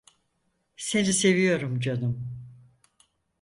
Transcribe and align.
Seni 0.77 1.13
seviyorum 1.13 1.79
canım. 1.79 2.27